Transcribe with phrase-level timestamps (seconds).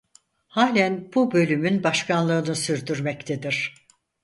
[0.47, 3.75] Halen bu bölümün başkanlığını sürdürmektedir.